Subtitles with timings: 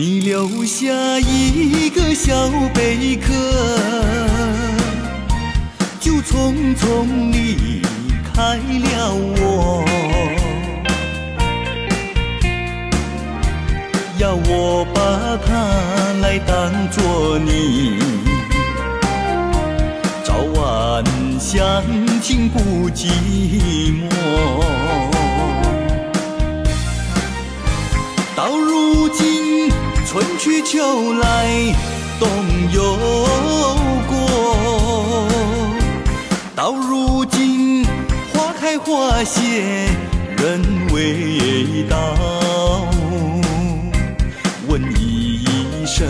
[0.00, 0.88] 你留下
[1.18, 2.32] 一个小
[2.72, 3.34] 贝壳，
[6.00, 7.82] 就匆匆离
[8.32, 9.84] 开了我。
[14.16, 15.68] 要我把它
[16.22, 17.98] 来当作你，
[20.24, 21.04] 早晚
[21.38, 21.84] 相
[22.22, 23.04] 亲不寂
[24.00, 24.08] 寞。
[28.34, 28.89] 到如
[30.62, 31.74] 秋来，
[32.18, 32.28] 冬
[32.72, 32.96] 又
[34.08, 35.28] 过。
[36.54, 37.84] 到如今
[38.32, 39.88] 花开花谢，
[40.36, 40.62] 人
[40.92, 41.96] 未到。
[44.68, 45.44] 问一
[45.86, 46.06] 声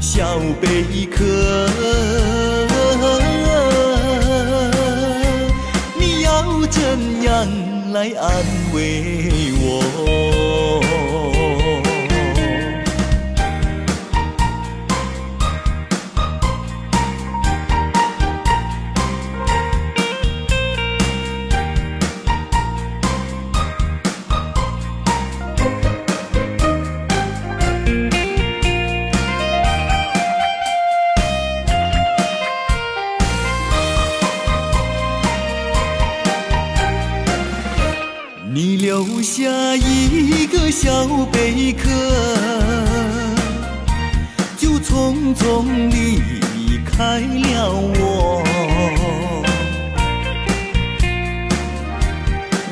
[0.00, 1.24] 小贝壳，
[5.98, 6.80] 你要怎
[7.22, 7.46] 样
[7.92, 8.28] 来安
[8.72, 9.55] 慰我
[38.78, 39.42] 留下
[39.74, 41.88] 一个小贝壳，
[44.58, 48.42] 就匆匆离开了我。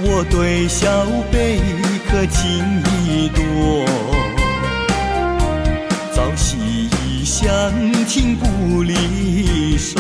[0.03, 1.59] 我对小贝
[2.07, 3.87] 壳情意多，
[6.15, 7.73] 朝夕相
[8.07, 9.99] 亲不离手。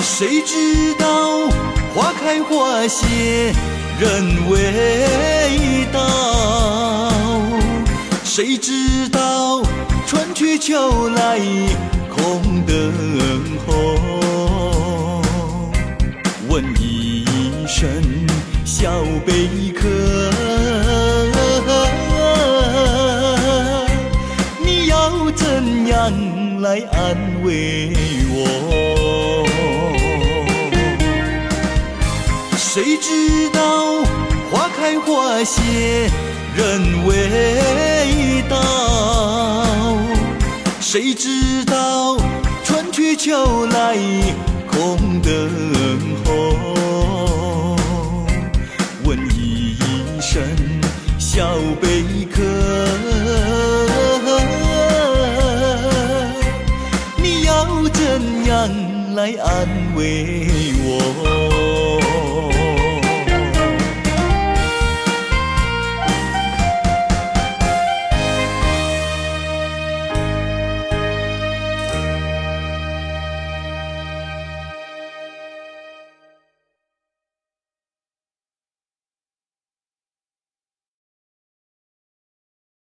[0.00, 1.48] 谁知道
[1.98, 3.52] 花开花谢
[3.98, 7.10] 人未到？
[8.22, 9.60] 谁知道
[10.06, 11.40] 春去秋来
[12.08, 12.94] 空等
[13.66, 13.96] 候？
[16.48, 17.26] 问一
[17.66, 17.90] 声
[18.64, 19.88] 小贝壳，
[24.64, 27.92] 你要怎样来安慰
[28.30, 28.97] 我？
[32.70, 34.04] 谁知道
[34.50, 36.10] 花开花谢
[36.54, 39.96] 人未到？
[40.78, 42.18] 谁知道
[42.62, 43.96] 春去秋来
[44.70, 45.32] 空等
[46.26, 47.74] 候？
[49.04, 49.78] 问一
[50.20, 50.42] 声
[51.18, 52.42] 小贝壳，
[57.16, 57.64] 你要
[57.94, 58.68] 怎样
[59.14, 60.47] 来安慰